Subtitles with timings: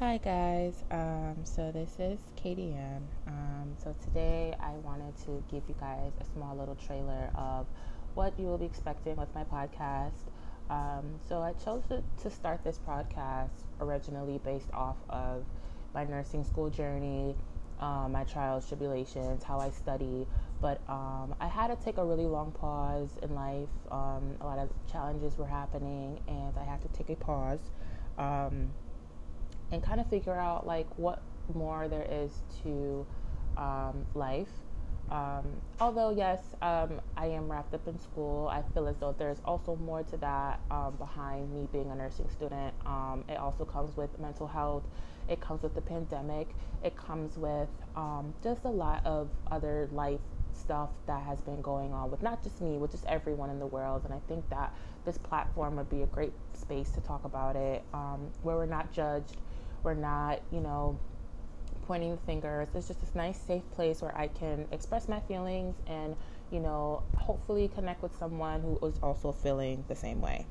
[0.00, 3.02] Hi guys, um, so this is Katie Ann.
[3.26, 7.66] Um, so today I wanted to give you guys a small little trailer of
[8.14, 10.12] what you will be expecting with my podcast.
[10.70, 15.44] Um, so I chose to, to start this podcast originally based off of
[15.92, 17.34] my nursing school journey,
[17.80, 20.28] um, my trials, tribulations, how I study.
[20.60, 23.68] But um, I had to take a really long pause in life.
[23.90, 27.58] Um, a lot of challenges were happening, and I had to take a pause
[29.70, 31.22] and kind of figure out like what
[31.54, 32.30] more there is
[32.62, 33.06] to
[33.56, 34.48] um, life.
[35.10, 35.44] Um,
[35.80, 39.76] although yes, um, I am wrapped up in school, I feel as though there's also
[39.76, 42.74] more to that um, behind me being a nursing student.
[42.84, 44.84] Um, it also comes with mental health.
[45.28, 46.48] It comes with the pandemic.
[46.84, 50.20] It comes with um, just a lot of other life
[50.52, 53.66] stuff that has been going on with not just me, with just everyone in the
[53.66, 54.02] world.
[54.04, 54.74] And I think that
[55.06, 57.82] this platform would be a great space to talk about it,
[58.42, 59.36] where we're not judged,
[59.82, 60.98] we're not, you know,
[61.86, 62.68] pointing the fingers.
[62.74, 66.16] It's just this nice, safe place where I can express my feelings and,
[66.50, 70.46] you know, hopefully connect with someone who is also feeling the same way.